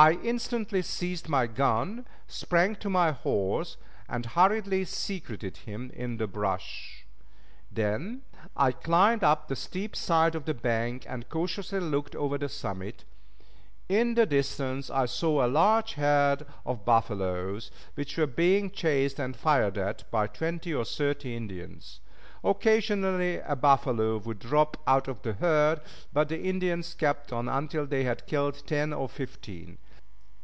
I 0.00 0.12
instantly 0.22 0.82
seized 0.82 1.28
my 1.28 1.48
gun, 1.48 2.06
sprang 2.28 2.76
to 2.76 2.88
my 2.88 3.10
horse, 3.10 3.76
and 4.08 4.26
hurriedly 4.26 4.84
secreted 4.84 5.56
him 5.56 5.90
in 5.92 6.18
the 6.18 6.28
brush. 6.28 7.04
Then 7.72 8.22
I 8.56 8.70
climbed 8.70 9.24
up 9.24 9.48
the 9.48 9.56
steep 9.56 9.96
side 9.96 10.36
of 10.36 10.44
the 10.44 10.54
bank 10.54 11.04
and 11.08 11.28
cautiously 11.28 11.80
looked 11.80 12.14
over 12.14 12.38
the 12.38 12.48
summit; 12.48 13.02
in 13.88 14.14
the 14.14 14.24
distance 14.24 14.88
I 14.88 15.06
saw 15.06 15.44
a 15.44 15.48
large 15.50 15.94
herd 15.94 16.46
of 16.64 16.84
buffaloes 16.84 17.72
which 17.96 18.16
were 18.16 18.26
being 18.28 18.70
chased 18.70 19.18
and 19.18 19.34
fired 19.34 19.76
at 19.76 20.08
by 20.12 20.28
twenty 20.28 20.72
or 20.72 20.84
thirty 20.84 21.34
Indians. 21.34 21.98
Occasionally 22.44 23.38
a 23.38 23.56
buffalo 23.56 24.18
would 24.18 24.38
drop 24.38 24.76
out 24.86 25.08
of 25.08 25.22
the 25.22 25.32
herd, 25.32 25.80
but 26.12 26.28
the 26.28 26.40
Indians 26.40 26.94
kept 26.94 27.32
on 27.32 27.48
until 27.48 27.84
they 27.84 28.04
had 28.04 28.26
killed 28.28 28.64
ten 28.64 28.92
or 28.92 29.08
fifteen. 29.08 29.78